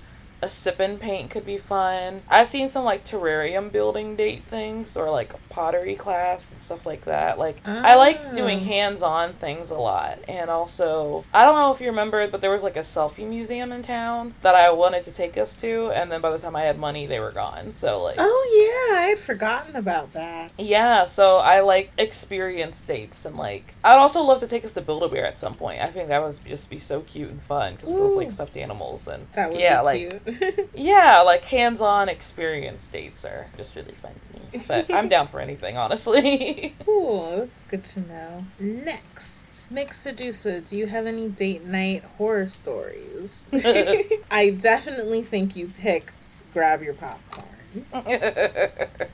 [0.43, 2.23] a sip and paint could be fun.
[2.29, 7.05] I've seen some like terrarium building date things or like pottery class and stuff like
[7.05, 7.39] that.
[7.39, 8.35] Like I like ah.
[8.35, 8.65] doing Oh.
[8.65, 10.19] hands-on things a lot.
[10.29, 13.71] And also, I don't know if you remember, but there was like a selfie museum
[13.73, 16.63] in town that I wanted to take us to, and then by the time I
[16.63, 17.73] had money, they were gone.
[17.73, 20.51] So like Oh yeah, I had forgotten about that.
[20.59, 24.81] yeah, so I like experience dates and like I'd also love to take us to
[24.81, 25.81] Build a Bear at some point.
[25.81, 28.57] I think that would just be so cute and fun because we both like stuffed
[28.57, 30.32] animals and That would yeah, be like cute.
[30.75, 34.65] yeah, like hands-on experience dates are just really fun to me.
[34.69, 36.75] But I'm down for anything, honestly.
[36.85, 38.45] cool, that's good to know.
[38.59, 43.47] Next, Mx Sedusa, do you have any date night horror stories?
[44.31, 47.47] I definitely think you picked Grab Your Popcorn.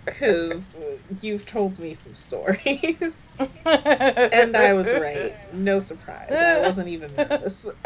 [0.04, 0.78] Because
[1.20, 3.32] you've told me some stories.
[3.64, 5.34] and I was right.
[5.52, 6.32] No surprise.
[6.32, 7.68] I wasn't even nervous.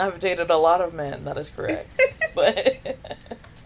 [0.00, 1.88] I've dated a lot of men, that is correct.
[2.34, 2.96] But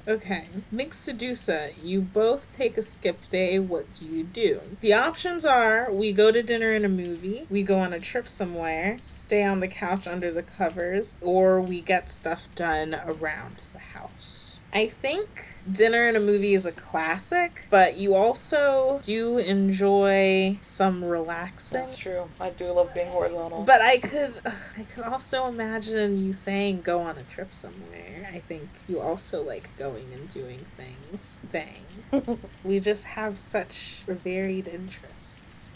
[0.06, 0.48] Okay.
[0.72, 3.58] Mx Sedusa, you both take a skip day.
[3.58, 4.60] What do you do?
[4.80, 8.28] The options are we go to dinner and a movie, we go on a trip
[8.28, 13.78] somewhere, stay on the couch under the covers, or we get stuff done around the
[13.78, 14.58] house.
[14.74, 21.04] I think dinner and a movie is a classic, but you also do enjoy some
[21.04, 21.80] relaxing.
[21.80, 22.28] that's true.
[22.40, 23.62] I do love being horizontal.
[23.64, 24.34] But I could,
[24.76, 28.30] I could also imagine you saying go on a trip somewhere.
[28.32, 31.38] I think you also like going and doing things.
[31.48, 35.72] Dang, we just have such varied interests.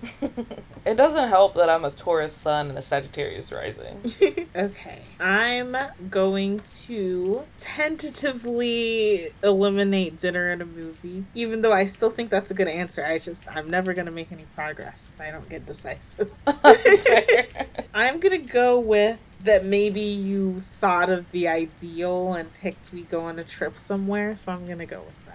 [0.85, 4.01] it doesn't help that I'm a Taurus sun and a Sagittarius rising.
[4.57, 5.77] okay, I'm
[6.09, 11.25] going to tentatively eliminate eliminate dinner and a movie.
[11.35, 14.33] Even though I still think that's a good answer, I just I'm never gonna make
[14.33, 16.31] any progress if I don't get decisive.
[17.95, 23.23] I'm gonna go with that maybe you thought of the ideal and picked we go
[23.23, 25.28] on a trip somewhere, so I'm gonna go with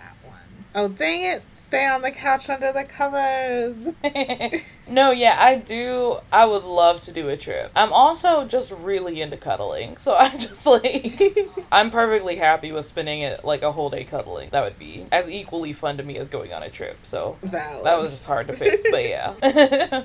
[0.75, 1.43] Oh, dang it.
[1.51, 3.93] Stay on the couch under the covers.
[4.89, 6.17] no, yeah, I do.
[6.31, 7.71] I would love to do a trip.
[7.75, 9.97] I'm also just really into cuddling.
[9.97, 11.11] So I'm just like,
[11.71, 14.49] I'm perfectly happy with spending it like a whole day cuddling.
[14.49, 16.97] That would be as equally fun to me as going on a trip.
[17.03, 17.85] So Valid.
[17.85, 18.83] that was just hard to pick.
[18.89, 19.33] but yeah.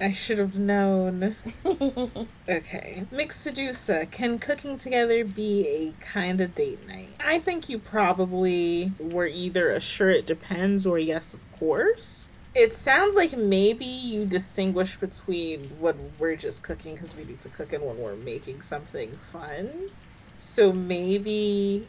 [0.02, 1.34] I should have known.
[1.64, 3.04] okay.
[3.10, 4.10] Mx Sedusa.
[4.10, 7.08] Can cooking together be a kind of date night?
[7.24, 12.30] I think you probably were either a sure it depends depends or yes, of course.
[12.54, 17.48] It sounds like maybe you distinguish between when we're just cooking because we need to
[17.48, 19.90] cook and when we're making something fun.
[20.38, 21.86] So maybe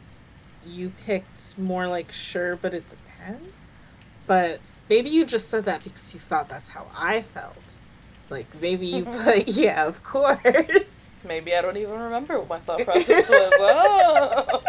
[0.66, 3.66] you picked more like sure, but it depends.
[4.26, 7.78] But maybe you just said that because you thought that's how I felt.
[8.28, 9.24] Like maybe you mm-hmm.
[9.24, 11.10] put yeah, of course.
[11.26, 13.52] Maybe I don't even remember what my thought process was.
[13.60, 14.62] Oh.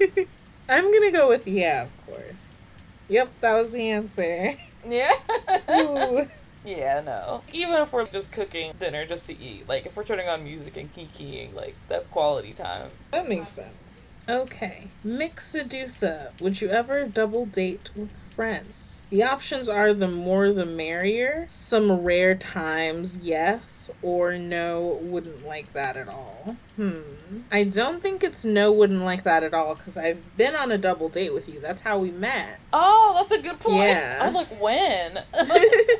[0.68, 2.67] I'm gonna go with yeah, of course.
[3.08, 4.54] Yep, that was the answer.
[4.88, 5.12] Yeah.
[6.64, 7.42] yeah, no.
[7.52, 10.76] Even if we're just cooking dinner just to eat, like if we're turning on music
[10.76, 12.88] and kikiing, like that's quality time.
[13.10, 14.14] That makes sense.
[14.28, 14.88] Okay.
[15.06, 16.38] Mx Sedusa.
[16.40, 19.02] Would you ever double date with friends?
[19.08, 21.46] The options are the more the merrier.
[21.48, 26.56] Some rare times, yes, or no, wouldn't like that at all.
[26.76, 27.00] Hmm.
[27.50, 30.78] I don't think it's no, wouldn't like that at all because I've been on a
[30.78, 31.58] double date with you.
[31.58, 32.60] That's how we met.
[32.70, 33.88] Oh, that's a good point.
[33.88, 34.18] Yeah.
[34.20, 35.20] I was like, when?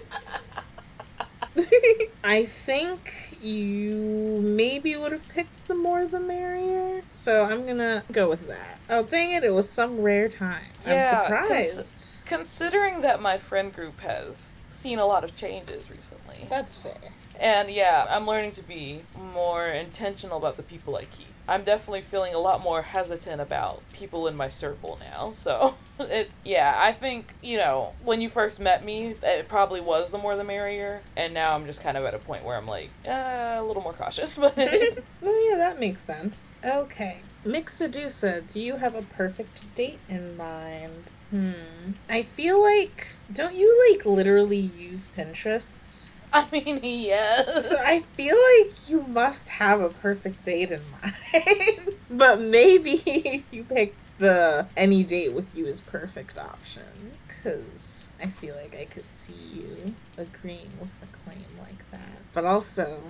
[2.24, 7.02] I think you maybe would have picked the more the merrier.
[7.12, 8.78] So I'm gonna go with that.
[8.90, 10.66] Oh dang it, it was some rare time.
[10.86, 11.74] Yeah, I'm surprised.
[11.76, 16.46] Cons- considering that my friend group has seen a lot of changes recently.
[16.48, 17.12] That's fair.
[17.40, 21.26] And yeah, I'm learning to be more intentional about the people I keep.
[21.48, 25.32] I'm definitely feeling a lot more hesitant about people in my circle now.
[25.32, 30.10] So it's, yeah, I think, you know, when you first met me, it probably was
[30.10, 31.02] the more the merrier.
[31.16, 33.82] And now I'm just kind of at a point where I'm like, uh, a little
[33.82, 34.38] more cautious.
[34.48, 34.56] But
[35.22, 36.48] well, yeah, that makes sense.
[36.64, 37.18] Okay.
[37.44, 41.04] Mx Sedusa, do you have a perfect date in mind?
[41.30, 41.92] Hmm.
[42.08, 46.14] I feel like, don't you like literally use Pinterest?
[46.32, 47.70] I mean, yes.
[47.70, 51.96] So I feel like you must have a perfect date in mind.
[52.10, 57.12] but maybe you picked the any date with you is perfect option.
[57.26, 62.18] Because I feel like I could see you agreeing with a claim like that.
[62.32, 63.02] But also,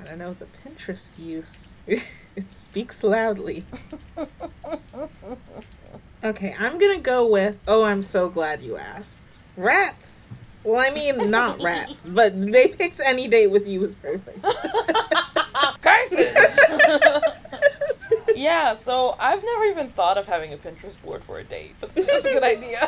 [0.00, 3.64] I don't know, the Pinterest use, it speaks loudly.
[6.24, 9.42] Okay, I'm gonna go with, oh, I'm so glad you asked.
[9.56, 14.42] Rats well, I mean, not rats, but they picked any date with you was perfect.
[15.82, 16.58] Curses!
[18.34, 21.94] yeah, so I've never even thought of having a Pinterest board for a date, but
[21.94, 22.78] that's a good idea.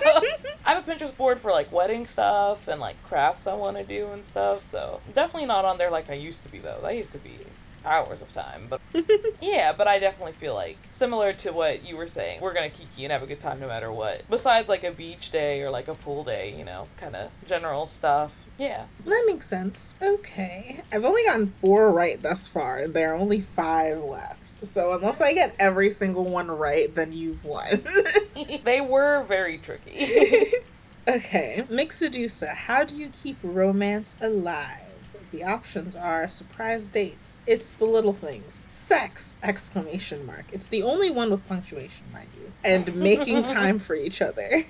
[0.64, 3.84] I have a Pinterest board for like wedding stuff and like crafts I want to
[3.84, 6.78] do and stuff, so definitely not on there like I used to be though.
[6.82, 7.38] That used to be
[7.86, 8.66] hours of time.
[8.68, 8.80] But
[9.40, 13.04] yeah, but I definitely feel like similar to what you were saying, we're gonna kiki
[13.04, 14.28] and have a good time no matter what.
[14.28, 17.86] Besides like a beach day or like a pool day, you know, kind of general
[17.86, 18.36] stuff.
[18.58, 18.86] Yeah.
[19.04, 19.94] That makes sense.
[20.00, 20.80] Okay.
[20.92, 24.64] I've only gotten four right thus far, and there are only five left.
[24.64, 27.84] So unless I get every single one right, then you've won.
[28.64, 29.92] they were very tricky.
[31.08, 31.64] okay.
[31.68, 34.85] Mx Sedusa, how do you keep romance alive?
[35.32, 37.40] The options are surprise dates.
[37.46, 38.62] It's the little things.
[38.66, 39.34] Sex!
[39.42, 40.46] Exclamation mark.
[40.52, 42.28] It's the only one with punctuation, mind.
[42.66, 44.64] And making time for each other.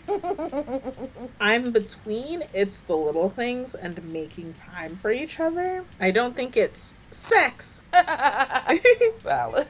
[1.40, 5.84] I'm between it's the little things and making time for each other.
[5.98, 7.82] I don't think it's sex.
[9.22, 9.68] Valid.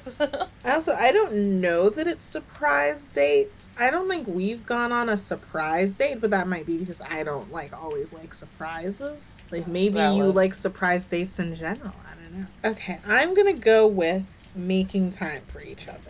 [0.64, 3.70] also, I don't know that it's surprise dates.
[3.78, 7.22] I don't think we've gone on a surprise date, but that might be because I
[7.22, 9.40] don't like always like surprises.
[9.52, 10.18] Like maybe Valid.
[10.18, 11.94] you like surprise dates in general.
[12.06, 12.46] I don't know.
[12.72, 16.00] Okay, I'm gonna go with making time for each other.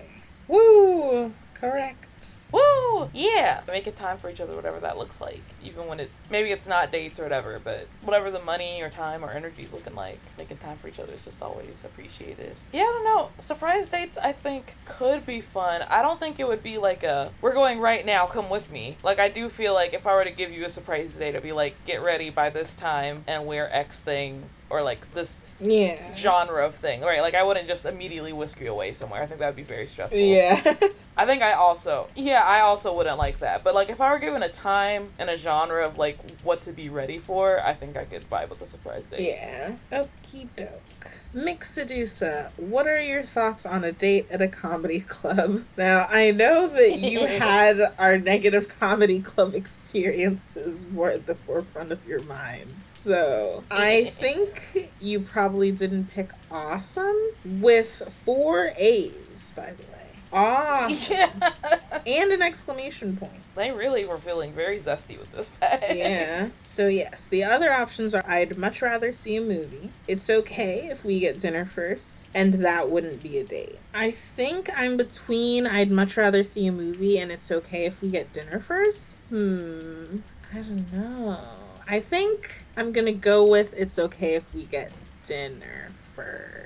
[0.48, 1.33] Woo!
[1.61, 2.09] Correct.
[2.53, 3.11] Woo!
[3.12, 3.61] Yeah!
[3.67, 5.43] make Making time for each other, whatever that looks like.
[5.62, 9.25] Even when it, maybe it's not dates or whatever, but whatever the money or time
[9.25, 12.57] or energy is looking like, making time for each other is just always appreciated.
[12.73, 13.31] Yeah, I don't know.
[13.39, 15.83] Surprise dates, I think, could be fun.
[15.83, 18.97] I don't think it would be like a, we're going right now, come with me.
[19.03, 21.43] Like, I do feel like if I were to give you a surprise date, I'd
[21.43, 25.97] be like, get ready by this time and wear X thing or like this yeah
[26.17, 29.41] genre of thing right like i wouldn't just immediately whisk you away somewhere i think
[29.41, 30.61] that would be very stressful yeah
[31.17, 33.62] i think i also yeah I also wouldn't like that.
[33.64, 36.72] But like if I were given a time and a genre of like what to
[36.72, 39.20] be ready for, I think I could vibe with a surprise date.
[39.20, 39.76] Yeah.
[39.92, 40.83] Okie doke.
[41.35, 45.64] Mx Sedusa, what are your thoughts on a date at a comedy club?
[45.76, 51.92] Now, I know that you had our negative comedy club experiences more at the forefront
[51.92, 52.74] of your mind.
[52.90, 60.02] So, I think you probably didn't pick awesome with four A's, by the way.
[60.33, 61.16] Awesome.
[61.16, 61.76] Yeah.
[62.07, 63.40] And an exclamation point.
[63.55, 65.97] They really were feeling very zesty with this bag.
[65.97, 66.51] Yeah.
[66.62, 69.90] So, yes, the other options are I'd much rather see a movie.
[70.07, 73.79] It's okay if we get dinner first, and that wouldn't be a date.
[73.95, 78.11] I think I'm between I'd much rather see a movie and it's okay if we
[78.11, 79.19] get dinner first.
[79.31, 80.19] Hmm.
[80.53, 81.40] I don't know.
[81.88, 84.92] I think I'm gonna go with it's okay if we get
[85.23, 86.65] dinner first.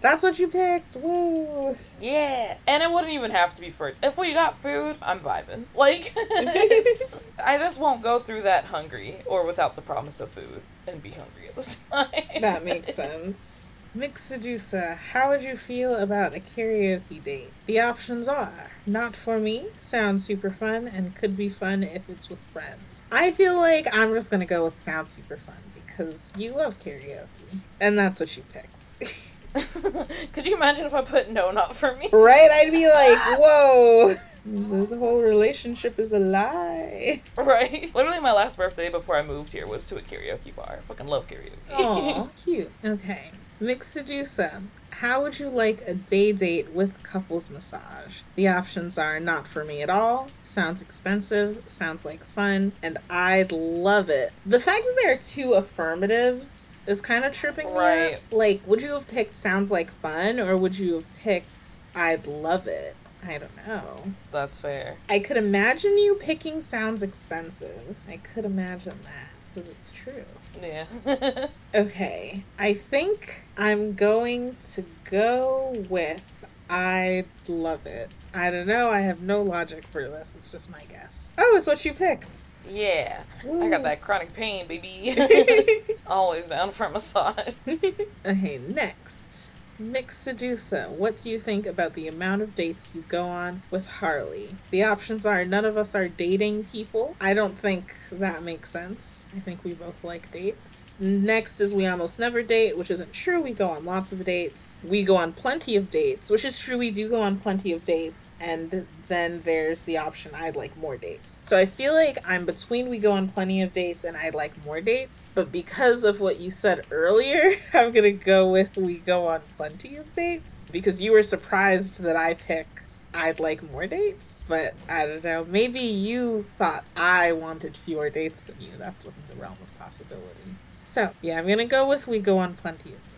[0.00, 0.96] That's what you picked.
[0.96, 1.76] Woo.
[2.00, 4.04] Yeah, and it wouldn't even have to be first.
[4.04, 5.64] If we got food, I'm vibing.
[5.76, 11.02] Like, I just won't go through that hungry or without the promise of food and
[11.02, 12.40] be hungry at the time.
[12.40, 13.68] That makes sense.
[13.96, 17.50] Mx Sedusa, how would you feel about a karaoke date?
[17.66, 22.28] The options are not for me, sounds super fun, and could be fun if it's
[22.28, 23.02] with friends.
[23.10, 27.60] I feel like I'm just gonna go with sounds super fun because you love karaoke,
[27.80, 28.96] and that's what you picked.
[30.32, 32.08] Could you imagine if I put no, not for me?
[32.12, 32.48] right?
[32.52, 34.14] I'd be like, whoa,
[34.44, 37.22] this whole relationship is a lie.
[37.36, 37.94] Right.
[37.94, 40.78] Literally, my last birthday before I moved here was to a karaoke bar.
[40.78, 41.52] I fucking love karaoke.
[41.72, 42.70] Aw, cute.
[42.84, 43.30] Okay.
[43.60, 44.62] Mx Sedusa.
[45.00, 48.22] How would you like a day date with couples massage?
[48.34, 53.52] The options are not for me at all, sounds expensive, sounds like fun, and I'd
[53.52, 54.32] love it.
[54.46, 58.14] The fact that there are two affirmatives is kind of tripping me Right.
[58.14, 58.20] up.
[58.30, 62.66] Like, would you have picked sounds like fun or would you have picked I'd love
[62.66, 62.96] it?
[63.22, 64.12] I don't know.
[64.32, 64.96] That's fair.
[65.10, 67.96] I could imagine you picking sounds expensive.
[68.08, 70.24] I could imagine that because it's true.
[70.62, 71.46] Yeah.
[71.74, 76.22] Okay, I think I'm going to go with
[76.70, 78.08] I love it.
[78.34, 81.32] I don't know, I have no logic for this, it's just my guess.
[81.36, 82.54] Oh, it's what you picked.
[82.66, 83.22] yeah.
[83.44, 85.14] I got that chronic pain, baby.
[86.06, 87.52] Always down for a massage.
[87.68, 89.52] okay, next.
[89.80, 93.86] Mx Sedusa, what do you think about the amount of dates you go on with
[93.86, 94.56] Harley?
[94.70, 97.14] The options are none of us are dating people.
[97.20, 99.26] I don't think that makes sense.
[99.36, 100.84] I think we both like dates.
[100.98, 103.38] Next is we almost never date, which isn't true.
[103.38, 104.78] We go on lots of dates.
[104.82, 106.78] We go on plenty of dates, which is true.
[106.78, 108.30] We do go on plenty of dates.
[108.40, 111.38] And then there's the option I'd like more dates.
[111.42, 114.64] So I feel like I'm between we go on plenty of dates and I'd like
[114.64, 115.30] more dates.
[115.34, 119.42] But because of what you said earlier, I'm going to go with we go on
[119.56, 122.76] plenty of dates because you were surprised that I picked
[123.16, 124.44] I'd like more dates.
[124.46, 125.44] But I don't know.
[125.44, 128.72] Maybe you thought I wanted fewer dates than you.
[128.78, 130.54] That's within the realm of possibility.
[130.70, 133.15] So yeah, I'm going to go with we go on plenty of dates.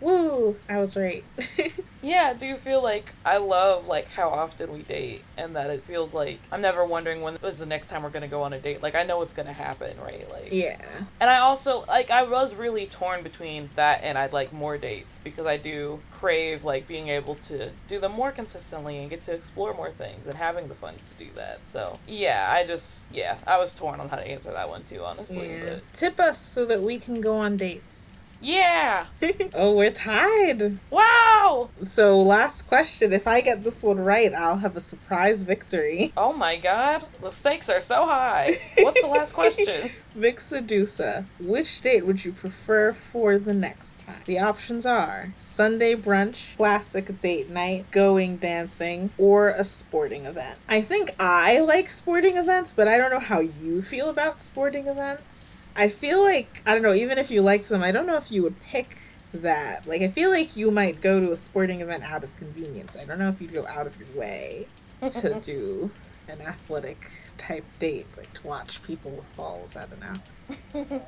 [0.00, 0.56] Woo!
[0.68, 1.24] I was right.
[2.04, 5.84] Yeah, do you feel like I love like how often we date and that it
[5.84, 8.60] feels like I'm never wondering when is the next time we're gonna go on a
[8.60, 8.82] date.
[8.82, 10.30] Like I know it's gonna happen, right?
[10.30, 10.84] Like yeah.
[11.18, 15.18] And I also like I was really torn between that and I'd like more dates
[15.24, 19.32] because I do crave like being able to do them more consistently and get to
[19.32, 21.66] explore more things and having the funds to do that.
[21.66, 25.02] So yeah, I just yeah, I was torn on how to answer that one too,
[25.02, 25.52] honestly.
[25.54, 25.64] Yeah.
[25.64, 28.23] But Tip us so that we can go on dates.
[28.44, 29.06] Yeah.
[29.54, 30.78] oh, we're tied.
[30.90, 31.70] Wow.
[31.80, 33.12] So, last question.
[33.12, 36.12] If I get this one right, I'll have a surprise victory.
[36.16, 37.04] Oh my god.
[37.20, 38.58] The stakes are so high.
[38.78, 39.90] What's the last question?
[40.16, 44.22] Mx Sedusa, which date would you prefer for the next time?
[44.26, 50.58] The options are Sunday brunch, classic date night, going dancing, or a sporting event.
[50.68, 54.86] I think I like sporting events, but I don't know how you feel about sporting
[54.86, 55.64] events.
[55.74, 58.30] I feel like, I don't know, even if you liked them, I don't know if
[58.30, 58.96] you would pick
[59.32, 59.88] that.
[59.88, 62.96] Like, I feel like you might go to a sporting event out of convenience.
[62.96, 64.68] I don't know if you'd go out of your way
[65.02, 65.90] to do
[66.28, 69.76] an athletic type date, like to watch people with balls.
[69.76, 71.00] I don't know.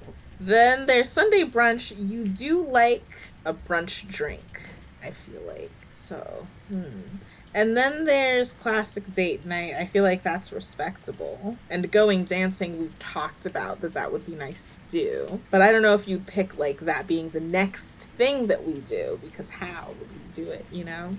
[0.40, 1.92] then there's Sunday brunch.
[1.96, 4.60] You do like a brunch drink,
[5.02, 5.70] I feel like.
[5.94, 7.18] So, hmm.
[7.52, 9.74] And then there's classic date night.
[9.74, 11.58] I feel like that's respectable.
[11.68, 15.40] And going dancing, we've talked about that that would be nice to do.
[15.50, 18.74] But I don't know if you'd pick like that being the next thing that we
[18.74, 21.16] do because how would we do it, you know?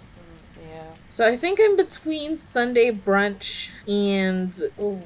[1.12, 4.58] So I think I'm between Sunday brunch and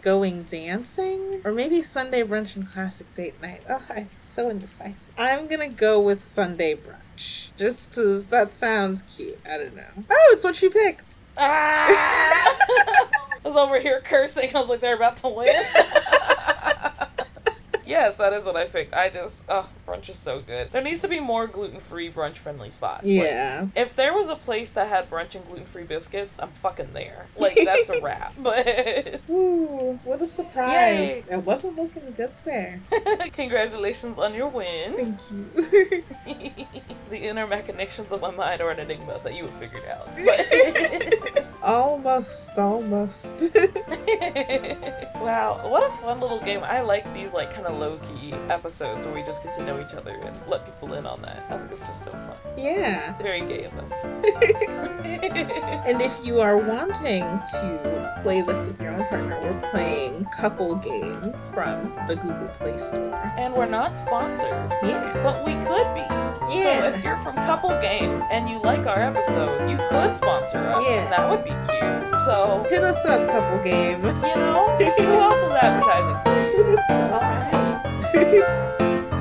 [0.04, 3.63] going dancing, or maybe Sunday brunch and classic date night.
[3.68, 5.15] Oh, I'm so indecisive.
[5.18, 7.50] I'm gonna go with Sunday brunch.
[7.58, 9.39] Just because that sounds cute.
[9.49, 10.06] I don't know.
[10.08, 11.12] Oh, it's what you picked.
[11.39, 11.88] Ah!
[12.70, 13.08] I
[13.43, 14.56] was over here cursing.
[14.56, 15.47] I was like, they're about to win.
[17.96, 18.93] yes, that is what I picked.
[18.93, 20.72] I just, oh, brunch is so good.
[20.72, 23.06] There needs to be more gluten free brunch friendly spots.
[23.06, 23.62] Yeah.
[23.64, 26.89] Like, if there was a place that had brunch and gluten free biscuits, I'm fucking
[26.93, 27.28] there.
[27.38, 28.34] Like, that's a wrap.
[28.46, 29.22] But.
[29.30, 31.26] Ooh, what a surprise.
[31.30, 31.36] Yay.
[31.36, 32.80] It wasn't looking good there.
[33.34, 34.93] Congratulations on your win.
[34.93, 36.04] Thank you.
[37.10, 40.08] the inner machinations of my mind are an enigma that you have figured out.
[41.66, 43.55] Almost, almost.
[45.16, 46.63] wow, what a fun little game.
[46.63, 49.82] I like these, like, kind of low key episodes where we just get to know
[49.82, 51.45] each other and let people in on that.
[51.49, 52.38] I think it's just so fun.
[52.57, 53.18] Yeah.
[53.18, 53.91] Very gay of us.
[55.86, 60.76] and if you are wanting to play this with your own partner, we're playing Couple
[60.76, 63.16] Game from the Google Play Store.
[63.38, 64.72] And we're not sponsored.
[64.84, 65.24] Yeah.
[65.24, 66.05] But we could be.
[66.53, 66.80] Yeah.
[66.80, 70.84] So if you're from Couple Game and you like our episode, you could sponsor us.
[70.88, 71.03] Yeah.
[71.03, 72.14] And that would be cute.
[72.26, 74.03] So hit us up, Couple Game.
[74.06, 74.76] You know?
[74.78, 76.78] Who else is advertising for you?
[77.14, 79.12] All right.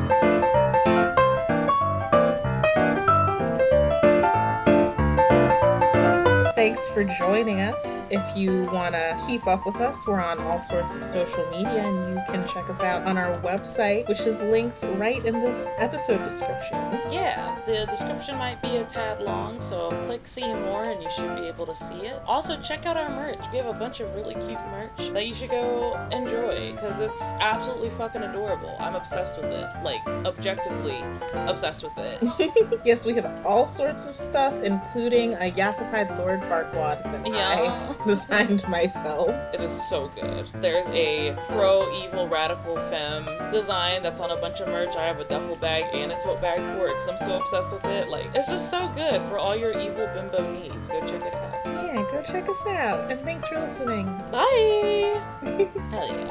[6.64, 8.02] Thanks for joining us.
[8.10, 11.84] If you want to keep up with us, we're on all sorts of social media
[11.84, 15.72] and you can check us out on our website, which is linked right in this
[15.76, 16.78] episode description.
[17.12, 21.36] Yeah, the description might be a tad long, so click see more and you should
[21.36, 22.22] be able to see it.
[22.26, 23.44] Also, check out our merch.
[23.52, 27.22] We have a bunch of really cute merch that you should go enjoy because it's
[27.40, 28.74] absolutely fucking adorable.
[28.80, 29.68] I'm obsessed with it.
[29.84, 31.04] Like, objectively
[31.34, 32.80] obsessed with it.
[32.86, 37.94] yes, we have all sorts of stuff, including a yassified Lord Farquaad that yeah.
[37.98, 39.30] I designed myself.
[39.52, 40.48] It is so good.
[40.60, 44.94] There's a pro evil radical femme design that's on a bunch of merch.
[44.94, 47.72] I have a duffel bag and a tote bag for it because I'm so obsessed
[47.72, 48.08] with it.
[48.08, 50.88] Like, it's just so good for all your evil bimbo needs.
[50.88, 51.54] Go check it out.
[51.64, 53.10] Yeah, go check us out.
[53.10, 54.06] And thanks for listening.
[54.30, 55.20] Bye.
[55.90, 56.30] Hell yeah.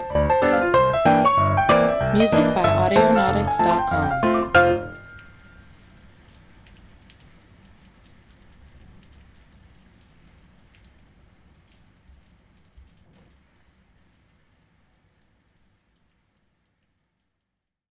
[2.14, 4.63] Music by Audionautics.com.